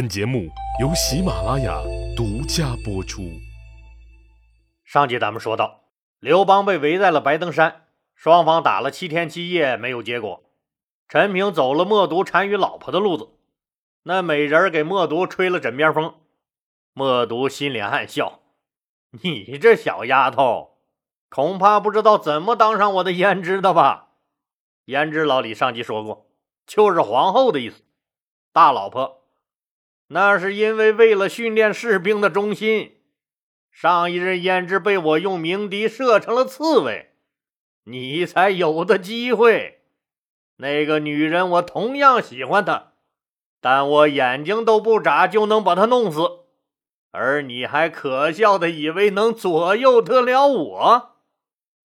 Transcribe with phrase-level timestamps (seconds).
[0.00, 0.48] 本节目
[0.80, 1.78] 由喜马拉雅
[2.16, 3.20] 独家播出。
[4.82, 5.82] 上集咱们说到，
[6.20, 7.84] 刘邦被围在了白登山，
[8.14, 10.42] 双方打了七天七夜没有结果。
[11.06, 13.28] 陈平走了默读单于老婆的路子，
[14.04, 16.14] 那美人给默读吹了枕边风。
[16.94, 18.40] 默读心里暗笑
[19.22, 20.78] ：“你这小丫头，
[21.28, 24.12] 恐怕不知道怎么当上我的胭脂的吧？”
[24.88, 26.30] 胭脂老李上集说过，
[26.66, 27.82] 就是皇后的意思，
[28.54, 29.19] 大老婆。
[30.12, 32.96] 那是因为为了训练士兵的忠心，
[33.70, 37.10] 上一任胭脂被我用鸣笛射成了刺猬，
[37.84, 39.82] 你才有的机会。
[40.56, 42.88] 那个女人我同样喜欢她，
[43.60, 46.20] 但我眼睛都不眨就能把她弄死，
[47.12, 51.16] 而你还可笑的以为能左右得了我。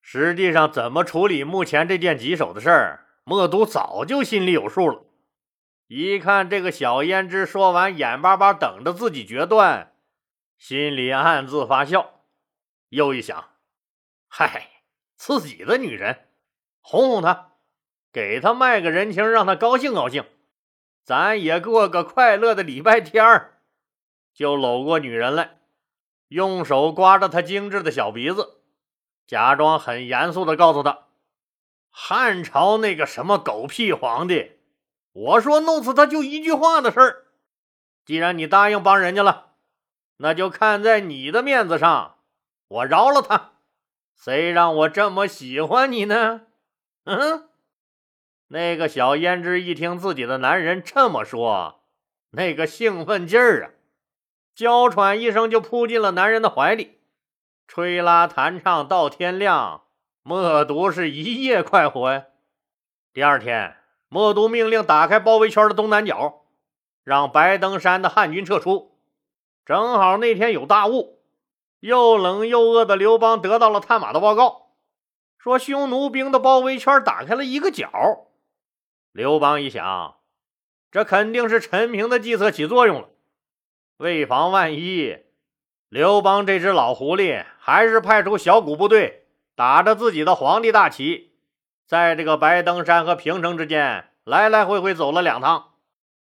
[0.02, 5.04] 实际上，怎么处理目前这件棘手的事儿，默读早就心里有数了。
[5.88, 9.94] 一看这个小胭脂说完，眼巴巴等着自己决断，
[10.58, 12.22] 心里暗自发笑。
[12.90, 13.52] 又一想，
[14.27, 14.82] 嗨，
[15.16, 16.27] 自己的女人，
[16.82, 17.52] 哄哄她，
[18.12, 20.26] 给她卖个人情，让她高兴高兴，
[21.04, 23.60] 咱也过个快乐的礼拜天儿。
[24.34, 25.60] 就搂过女人来，
[26.30, 28.62] 用手刮着她精致的小鼻子，
[29.27, 31.05] 假装很严肃地告诉她
[31.92, 34.54] ：“汉朝那个什么狗屁皇帝。”
[35.16, 37.24] 我说弄死他就一句话的事儿，
[38.05, 39.54] 既然你答应帮人家了，
[40.18, 42.18] 那就看在你的面子上，
[42.68, 43.54] 我饶了他。
[44.13, 46.41] 谁让我这么喜欢你呢？
[47.05, 47.48] 嗯，
[48.49, 51.86] 那个小胭脂一听自己的男人这么说，
[52.32, 53.71] 那个兴奋劲儿啊，
[54.54, 56.99] 娇喘一声就扑进了男人的怀里，
[57.68, 59.84] 吹拉弹唱到天亮，
[60.24, 62.26] 默读是一夜快活呀。
[63.13, 63.77] 第二天。
[64.08, 66.44] 默读命令打开包围圈的东南角，
[67.03, 68.98] 让白登山的汉军撤出。
[69.66, 71.20] 正好那天有大雾，
[71.80, 74.68] 又冷又饿的刘邦得到了探马的报告，
[75.38, 78.28] 说匈奴兵的包围圈打开了一个角。
[79.12, 80.16] 刘邦一想，
[80.92, 83.10] 这肯定是陈平的计策起作用了。
[83.98, 85.18] 为防万一，
[85.90, 91.34] 刘邦这只老狐狸还是派出小股部队，打着自己的皇帝大旗。
[91.85, 95.73] 在这个白登山和平城之间来来回回走了两趟，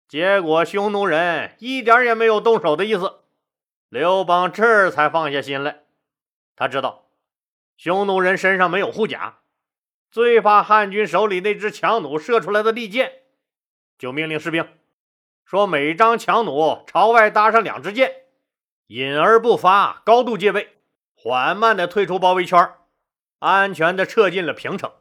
[0.08, 3.22] 结果匈奴人一点也没有动手的意思。
[3.90, 5.80] 刘邦这才放下心来，
[6.56, 7.08] 他知道
[7.76, 9.40] 匈奴人身上没有护甲，
[10.12, 13.12] 最怕汉军手里那只强弩射出来的利箭，
[13.98, 14.68] 就命令士兵
[15.44, 18.12] 说：“每张强弩朝外搭上两支箭，
[18.88, 20.78] 隐而不发，高度戒备，
[21.16, 22.74] 缓慢地退出包围圈，
[23.40, 24.92] 安全地撤进了平城。”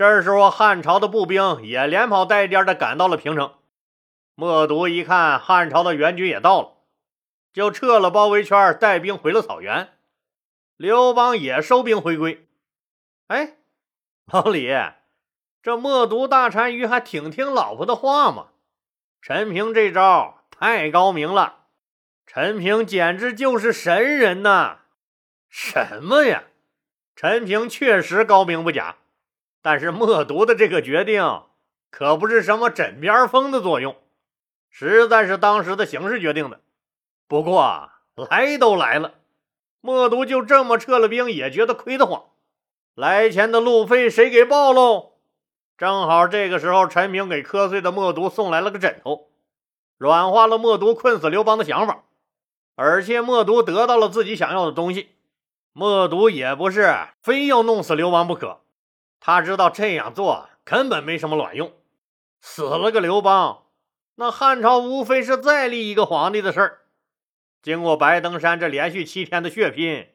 [0.00, 3.52] 这时候，汉朝的步兵也连跑带颠的赶到了平城。
[4.34, 6.72] 默读一看，汉朝的援军也到了，
[7.52, 9.90] 就撤了包围圈，带兵回了草原。
[10.78, 12.48] 刘邦也收兵回归。
[13.26, 13.58] 哎，
[14.32, 14.70] 老李，
[15.62, 18.46] 这默读大单于还挺听老婆的话嘛？
[19.20, 21.66] 陈平这招太高明了，
[22.26, 24.78] 陈平简直就是神人呐！
[25.50, 26.44] 什么呀？
[27.14, 28.96] 陈平确实高明不假。
[29.62, 31.42] 但是默读的这个决定
[31.90, 33.96] 可不是什么枕边风的作用，
[34.70, 36.60] 实在是当时的形势决定的。
[37.28, 39.14] 不过来都来了，
[39.80, 42.24] 默读就这么撤了兵，也觉得亏得慌。
[42.94, 45.12] 来钱的路费谁给报喽？
[45.78, 49.28] 正好这个时候，陈平给瞌睡的默读送来了个枕头，
[49.96, 52.02] 软化了默读困死刘邦的想法。
[52.76, 55.10] 而且默读得到了自己想要的东西，
[55.72, 58.60] 默读也不是非要弄死刘邦不可。
[59.20, 61.72] 他知道这样做根本没什么卵用，
[62.40, 63.64] 死了个刘邦，
[64.14, 66.80] 那汉朝无非是再立一个皇帝的事儿。
[67.62, 70.08] 经过白登山这连续七天的血拼，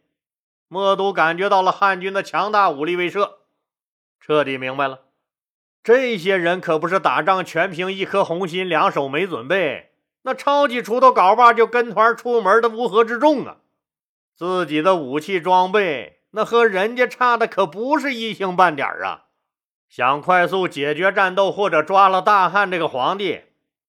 [0.68, 3.34] 默读感觉到了汉军的强大武力威慑，
[4.20, 5.02] 彻底明白了，
[5.84, 9.92] 这些人可不是打仗全凭一颗红心，两手没准备，
[10.24, 13.58] 那抄起锄头镐把就跟团出门的乌合之众啊！
[14.36, 16.24] 自己的武器装备。
[16.36, 19.28] 那和人家差的可不是一星半点啊！
[19.88, 23.44] 想快速解决战斗或者抓了大汉这个皇帝，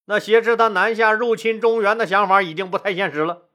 [0.04, 3.48] 那挟持他南下入侵中原的想法已经不太现实了。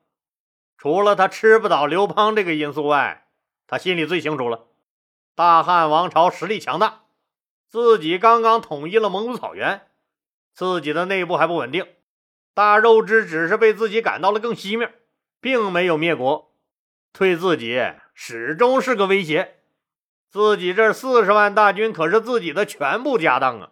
[0.77, 3.27] 除了他吃不倒刘邦这个因素外，
[3.65, 4.65] 他心里最清楚了：
[5.35, 7.03] 大汉王朝实力强大，
[7.69, 9.87] 自己刚刚统一了蒙古草原，
[10.53, 11.87] 自己的内部还不稳定，
[12.53, 14.95] 大肉之只是被自己赶到了更西面，
[15.39, 16.51] 并没有灭国，
[17.13, 17.81] 对自己。
[18.23, 19.55] 始终是个威胁。
[20.29, 23.71] 自己这四十万大军可是自己的全部家当啊！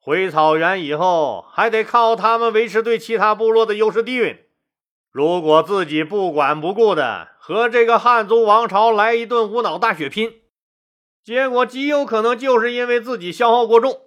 [0.00, 4.48] 回草原以后，还得靠他们维持对其他部落的优势地位。
[5.10, 10.32] 如果自己不管不顾的和这个汉族王朝来一顿无脑大血拼，
[11.22, 14.00] 结果极有可能就是因为自己消耗过重，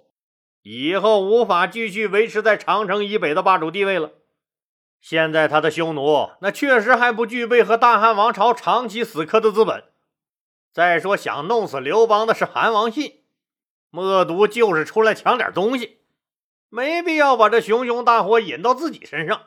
[0.64, 4.10] 以后无法继续维持在长城以北的霸主地位了。
[5.00, 9.84] 现在他的匈奴那确实还不具备和大汉王朝长期死磕的资本。
[10.72, 13.22] 再说，想弄死刘邦的是韩王信，
[13.90, 16.00] 默毒就是出来抢点东西，
[16.68, 19.42] 没必要把这熊熊大火引到自己身上。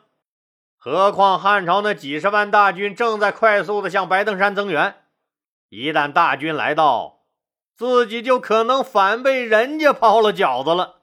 [0.76, 5.04] 何况汉朝那几十万大军正在快速的向白登山增援，
[5.68, 7.20] 一旦大军来到，
[7.76, 11.02] 自己就可能反被人家抛了饺子了。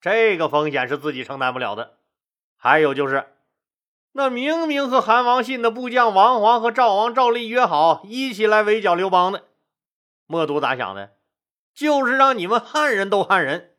[0.00, 1.94] 这个风险是自己承担不了的。
[2.56, 3.26] 还有就是。
[4.12, 9.44] 那明明和韩王信的部将王黄和赵王赵立约好一起来围剿刘邦的，
[10.26, 11.12] 默读咋想的？
[11.72, 13.70] 就是让你们汉人斗汉人。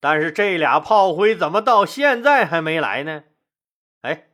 [0.00, 3.24] 但是这俩炮灰怎么到现在还没来呢？
[4.02, 4.28] 哎，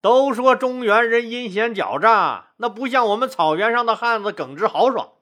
[0.00, 5.12] 都说中原人阴险狡诈，那不像我们草原上的汉子耿直豪爽，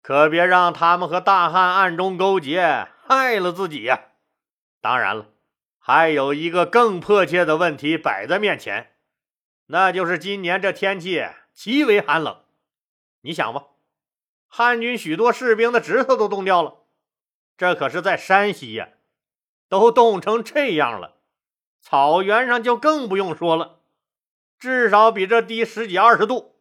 [0.00, 4.00] 可别让他们和大汉暗中勾结，害了自己呀！
[4.80, 5.26] 当然了，
[5.78, 8.91] 还有一个更迫切的问题摆在面前。
[9.72, 11.24] 那就是今年这天气
[11.54, 12.42] 极为寒冷，
[13.22, 13.68] 你想吧，
[14.46, 16.74] 汉军许多士兵的指头都冻掉了，
[17.56, 18.90] 这可是在山西呀，
[19.70, 21.14] 都冻成这样了，
[21.80, 23.78] 草原上就更不用说了，
[24.58, 26.54] 至少比这低十几二十度。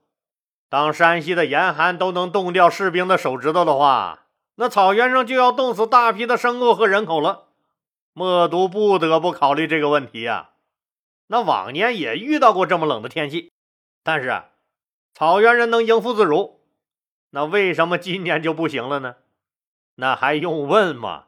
[0.69, 7.49] 当山西的严寒都能冻掉士兵的手指头的话，那草原上就要冻死大批的牲口和人口了。
[8.13, 10.50] 默读不得不考虑这个问题呀。
[11.31, 13.53] 那往年也遇到过这么冷的天气，
[14.03, 14.43] 但是
[15.13, 16.59] 草原人能应付自如。
[17.29, 19.15] 那为什么今年就不行了呢？
[19.95, 21.27] 那还用问吗？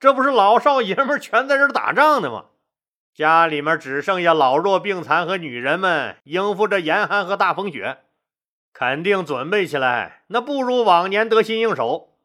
[0.00, 2.46] 这不是老少爷们全在这打仗呢吗？
[3.14, 7.98] 家里面只剩下老弱病残和女人们应付着严寒和大风雪，
[8.72, 12.16] 肯定准备起来那不如往年得心应手。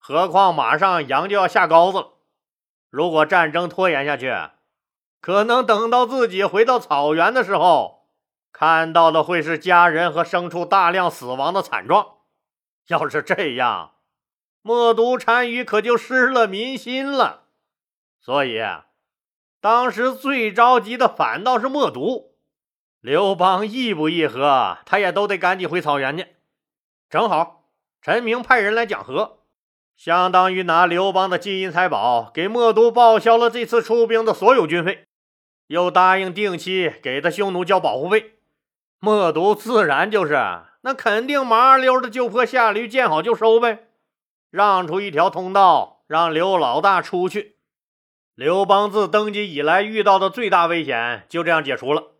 [0.00, 2.14] 何况马上羊就要下羔子了，
[2.88, 4.34] 如果战争拖延下去，
[5.20, 8.08] 可能等到自己回到草原的时候，
[8.52, 12.16] 看到的会是家人和牲畜大量死亡的惨状。
[12.88, 13.92] 要是这样，
[14.62, 17.44] 默毒单于可就失了民心了。
[18.20, 18.60] 所以，
[19.60, 22.34] 当时最着急的反倒是默毒。
[23.00, 26.26] 刘邦议不议和，他也都得赶紧回草原去。
[27.08, 27.64] 正好，
[28.02, 29.38] 陈平派人来讲和。
[29.96, 35.06] 相当于拿刘邦的金银财宝给默毒报销了这次出兵的所有军费。
[35.70, 38.34] 又答应定期给他匈奴交保护费，
[38.98, 40.36] 默读自然就是
[40.80, 43.86] 那肯定麻溜的就坡下驴，见好就收呗，
[44.50, 47.58] 让出一条通道让刘老大出去。
[48.34, 52.14] 刘邦自登基以来遇到的最大危险就这样解除了。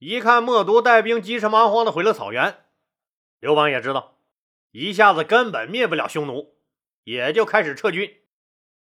[0.00, 2.64] 一看默读带兵急车忙慌的回了草原，
[3.38, 4.16] 刘邦也知道
[4.72, 6.56] 一下子根本灭不了匈奴，
[7.04, 8.21] 也就开始撤军。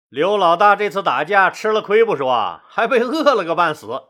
[0.09, 4.03] 刘老大这次打架吃了亏不说，还被饿了个半死，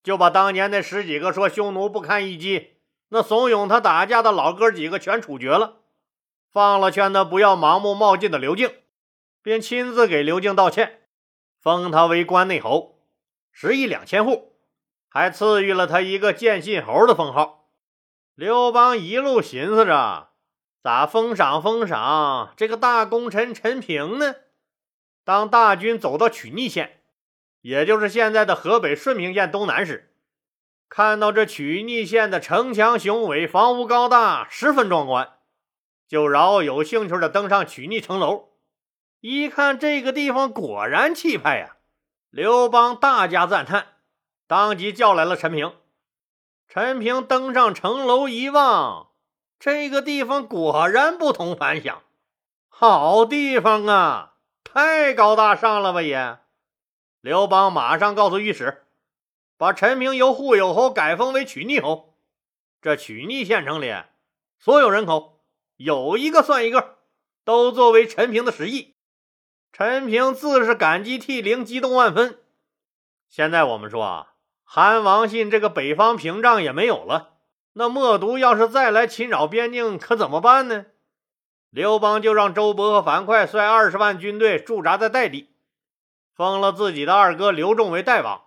[0.00, 2.76] 就把当年那十几个说匈奴不堪一击、
[3.08, 5.78] 那怂恿他打架的老哥几个全处决了，
[6.52, 8.72] 放了劝他不要盲目冒进的刘敬，
[9.42, 11.08] 并亲自给刘敬道歉，
[11.60, 13.00] 封他为关内侯，
[13.50, 14.52] 十亿两千户，
[15.08, 17.70] 还赐予了他一个建信侯的封号。
[18.36, 20.28] 刘邦一路寻思着，
[20.80, 24.36] 咋封赏封赏这个大功臣陈平呢？
[25.24, 27.00] 当大军走到曲逆县，
[27.62, 30.12] 也就是现在的河北顺平县东南时，
[30.88, 35.32] 看到这曲逆县的城墙雄伟，房屋高大，十分壮观，
[36.06, 38.50] 就饶有兴趣的登上曲逆城楼。
[39.20, 41.76] 一看这个地方果然气派呀！
[42.28, 43.86] 刘邦大加赞叹，
[44.46, 45.72] 当即叫来了陈平。
[46.68, 49.08] 陈平登上城楼一望，
[49.58, 52.02] 这个地方果然不同凡响，
[52.68, 54.33] 好地方啊！
[54.64, 56.38] 太高大上了吧也！
[57.20, 58.84] 刘邦马上告诉御史，
[59.56, 62.16] 把陈平由护友侯改封为曲逆侯。
[62.82, 63.94] 这曲逆县城里
[64.58, 65.40] 所有人口
[65.76, 66.98] 有一个算一个，
[67.44, 68.94] 都作为陈平的实意。
[69.72, 72.40] 陈平自是感激涕零，激动万分。
[73.28, 77.34] 现在我们说啊，韩王信这个北方屏障也没有了，
[77.74, 80.86] 那默毒要是再来侵扰边境，可怎么办呢？
[81.74, 85.48] 刘邦就让周勃和樊哙率二十万军队驻扎在代地，
[86.32, 88.42] 封了自己的二哥刘仲为代王，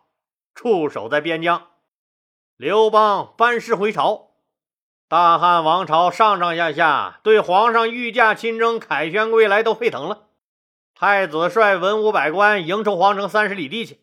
[0.56, 1.64] 驻守在边疆。
[2.56, 4.30] 刘邦班师回朝，
[5.10, 10.28] 大汉王朝上上下下对皇上御驾亲征、凯旋归来都沸腾了。
[10.96, 14.00] 太子率文武百官迎出皇城三十里地去，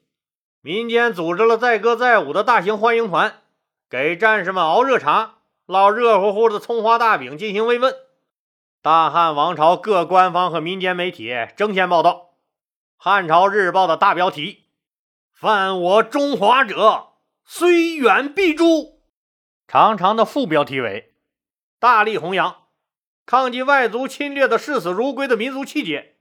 [0.61, 3.41] 民间组织了载歌载舞的大型欢迎团，
[3.89, 8.04] 给战士们熬热茶、烙热乎乎的葱花大饼进行慰问。
[8.85, 12.35] 大汉王朝各官方和民间媒体争先报道，
[13.03, 14.65] 《汉朝日报》的大标题
[15.33, 17.15] ：“犯我中华者，
[17.47, 19.01] 虽远必诛。”
[19.67, 21.15] 长长的副标题为
[21.81, 22.65] ：“大力弘扬
[23.25, 26.17] 抗击外族侵略的视死如归的民族气节。”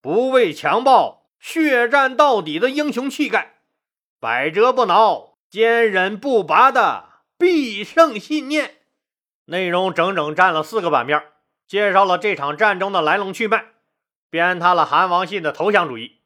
[0.00, 3.56] 不畏强暴、血战到底的英雄气概，
[4.18, 8.76] 百折不挠、坚韧不拔的必胜信念。
[9.44, 11.22] 内容整整占了四个版面，
[11.66, 13.64] 介绍了这场战争的来龙去脉，
[14.30, 16.20] 鞭挞了韩王信的投降主义，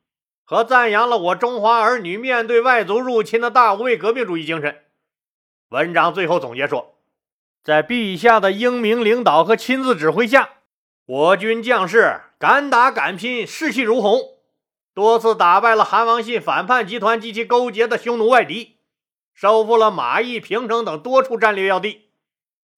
[0.44, 4.85] 和赞扬了我中华儿女面对外族入侵的大无畏革命主义精神。
[5.70, 6.99] 文章最后总结说，
[7.62, 10.50] 在陛下的英明领导和亲自指挥下。
[11.06, 14.20] 我军将士敢打敢拼，士气如虹，
[14.94, 18.76] 多次打败了韩王信反叛集团及其勾结的匈奴外敌，
[19.32, 22.10] 收复了马邑、平城等多处战略要地，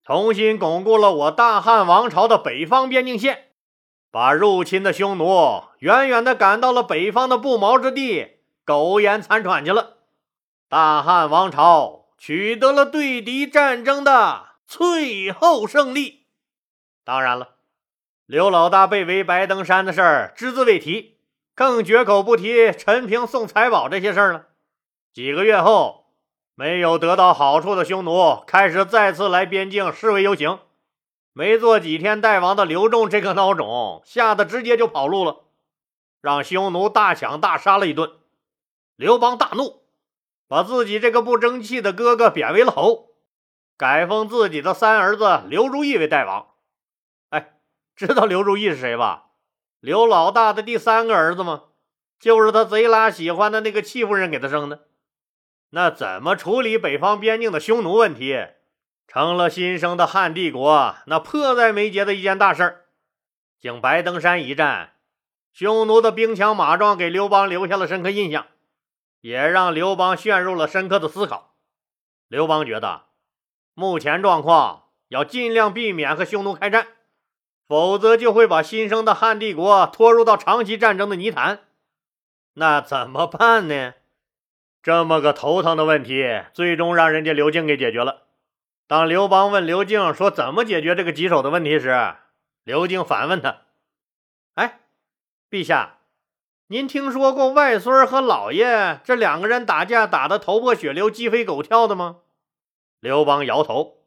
[0.04, 3.52] 重新巩固了我大汉王朝的北方边境线，
[4.11, 9.99] 把入侵的匈奴远远地赶到了北方的不毛之地，苟延残喘去了。
[10.68, 16.26] 大汉王朝取得了对敌战争的最后胜利。
[17.04, 17.50] 当然了。
[18.26, 21.18] 刘老大被围白登山的事儿只字未提，
[21.54, 24.47] 更绝口不提陈平送财宝这些事儿了。
[25.12, 26.01] 几个月后，
[26.54, 30.59] 没有得到好处的匈奴开始再次来边境示威游行。
[31.32, 35.44] 没做几天大王的刘仲这个孬种吓得直接就跑路了，
[36.21, 38.12] 让匈奴大抢大杀了一顿。
[38.97, 39.82] 刘邦大怒，
[40.47, 43.09] 把自己这个不争气的哥哥贬为了侯，
[43.78, 46.49] 改封自己的三儿子刘如意为代王。
[47.30, 47.54] 哎
[47.97, 49.30] 知道刘如意是谁吧？
[49.80, 51.62] 刘老大的第三个儿子吗？
[52.21, 54.87] 就是他贼拉喜欢的那个戚夫人给他生的。
[55.75, 58.47] 那怎么处理北方边境的匈奴问题，
[59.09, 62.85] 成了新生的汉帝国那迫在眉睫的一件大事儿。
[63.59, 64.93] 经白登山一战，
[65.52, 68.47] 匈奴的兵强马壮给刘邦留下了深刻印象，
[69.23, 71.55] 也让刘邦陷入了深刻的思考。
[72.29, 73.07] 刘邦觉得，
[73.73, 76.88] 目前状况要尽量避免和匈奴开战。
[77.69, 81.61] 否则就会把新生的汉帝国拖入到长期战争的泥潭，
[82.55, 83.95] 那怎么办呢？
[84.83, 88.25] 这么个头疼的问题，最终让人家刘敬给解决了。
[88.89, 92.17] 当刘邦问刘敬说怎么解决这个棘手的问题时，
[92.65, 93.62] 刘敬反问他
[94.55, 94.81] ：“哎，
[95.49, 95.99] 陛下，
[96.67, 102.19] 您听说过外孙和老爷这两个人打架打得头破血流、鸡飞狗跳的吗？”
[102.99, 103.99] 刘邦摇头。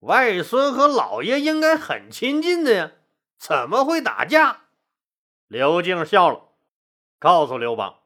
[0.00, 2.92] 外孙和老爷应该很亲近的呀，
[3.38, 4.62] 怎么会打架？
[5.46, 6.48] 刘敬笑了，
[7.18, 7.96] 告诉刘邦：“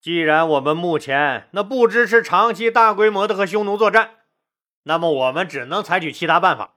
[0.00, 4.16] 既然我们目前那不支持长期大规模的和匈奴作战，
[4.84, 6.74] 那么我们只能采取其他办法。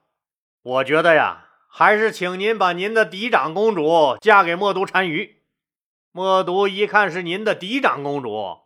[0.62, 5.42] 我觉得呀，还是请您把您的嫡长公主嫁给默毒单于。
[6.10, 8.60] 默毒一看是您的嫡长公主，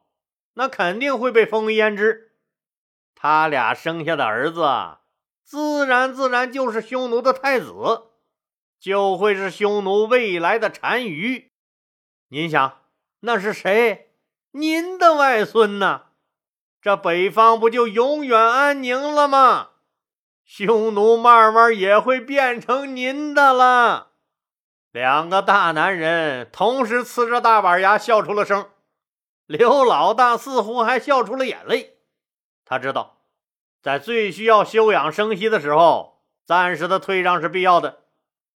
[0.54, 2.32] 那肯定会被封为胭脂。
[3.14, 4.66] 他俩生下的儿子。”
[5.46, 7.72] 自然，自然就是匈奴的太子，
[8.80, 11.52] 就会是匈奴未来的单于。
[12.30, 12.80] 您想，
[13.20, 14.05] 那是谁？
[14.58, 16.04] 您的外孙呢？
[16.80, 19.68] 这北方不就永远安宁了吗？
[20.46, 24.12] 匈奴慢慢也会变成您的了。
[24.92, 28.70] 两个大男人同时呲着大板牙笑出了声，
[29.44, 31.98] 刘老大似乎还笑出了眼泪。
[32.64, 33.18] 他知道。
[33.82, 38.05] 在最需要休养生息的时候，暂时的退让是必要的，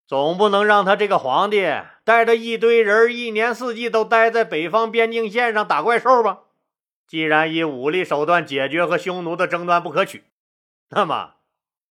[0.09, 1.71] 总不能让他这个皇帝
[2.03, 6.39] 带着一堆人一年四季都待在北方边境线上打怪兽吧。
[7.07, 10.25] 既然以武力手段解决和匈奴的争端不可取，
[10.89, 11.35] 那么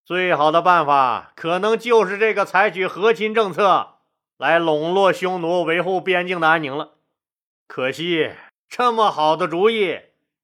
[0.05, 3.97] 最好的办法可能就是这个采取和亲政策
[4.39, 6.93] 来笼络匈奴，维护边境的安宁了。
[7.67, 8.31] 可惜
[8.69, 9.99] 这么好的主意，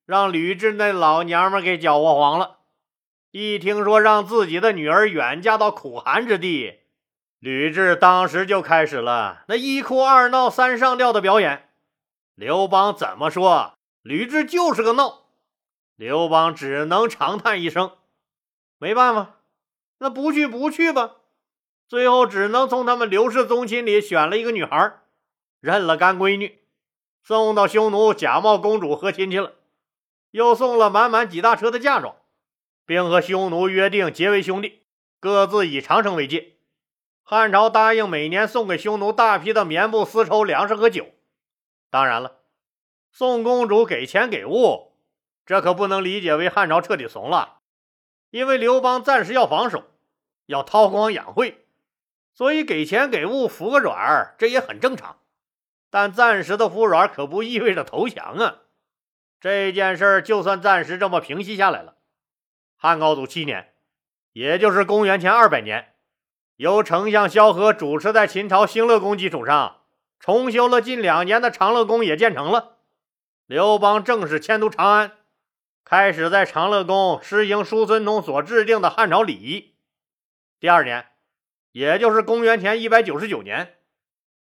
[0.07, 2.59] 让吕雉那老娘们给搅和黄了。
[3.31, 6.80] 一听说让自己的女儿远嫁到苦寒之地，
[7.41, 11.71] 吕雉当时就开始了那一哭二闹三上吊的表演。
[12.35, 15.23] 刘邦怎么说，吕雉就是个闹。
[15.97, 17.93] 刘邦只能长叹一声，
[18.79, 19.41] 没办法，
[19.99, 21.17] 那不去不去吧。
[21.89, 25.01] 最后只能从他们刘氏宗亲里选了一个女孩，
[25.61, 26.61] 认了干闺女，
[27.23, 29.55] 送到匈奴假冒公主和亲去了，
[30.31, 32.17] 又送了满满几大车的嫁妆。
[32.85, 34.83] 并和匈奴约定结为兄弟，
[35.21, 36.57] 各自以长城为界。
[37.31, 41.07] 汉朝答应每年送给匈奴大批的棉布、丝绸、粮食和酒，
[41.89, 42.41] 当然了，
[43.13, 44.97] 宋公主给钱给物，
[45.47, 47.61] 这可不能理解为汉朝彻底怂了，
[48.31, 49.85] 因为刘邦暂时要防守，
[50.47, 51.65] 要韬光养晦，
[52.35, 55.21] 所以给钱给物服个软这也很正常。
[55.89, 58.63] 但暂时的服软可不意味着投降啊！
[59.39, 61.95] 这件事就算暂时这么平息下来了，
[62.77, 63.73] 汉高祖七年，
[64.33, 65.90] 也就是公元前二百年，
[66.61, 69.79] 由丞相萧何主持在秦朝兴乐宫基础上
[70.19, 72.77] 重修了近两年的长乐宫也建成了。
[73.47, 75.13] 刘邦正式迁都长安，
[75.87, 79.75] 开始在长乐宫施行叔孙通所制定的汉朝礼仪。
[80.61, 81.07] 第二年，
[81.73, 83.77] 也就是公元前一百九十九年。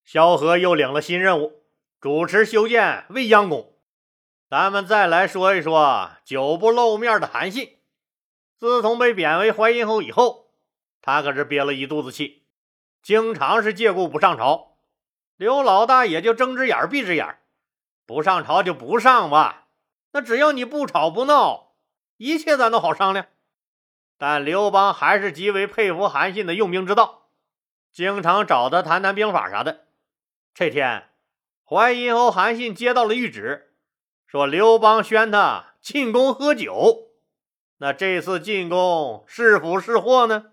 [0.03, 1.65] 萧何又领了新任务，
[2.01, 3.75] 主持修建未央宫。
[4.49, 7.77] 咱们再来说一说久不露面的韩信。
[8.59, 10.46] 自从被贬为淮阴侯以后，
[11.01, 12.47] 他可是憋了一肚子气，
[13.03, 14.79] 经常是借故不上朝。
[15.37, 17.39] 刘老大也就睁只眼闭只眼，
[18.07, 19.69] 不上朝就不上吧。
[20.13, 21.75] 那只要你不吵不闹，
[22.17, 23.27] 一切咱都好商量。
[24.19, 27.29] 但刘邦还是极为佩服韩信的用兵之道，
[27.93, 29.89] 经常找他谈谈兵法啥的。
[30.55, 31.11] 这天，
[31.63, 33.75] 淮阴侯韩信接到了谕旨，
[34.27, 37.11] 说刘邦宣他进宫喝酒。
[37.77, 40.53] 那这次进宫是福是祸呢？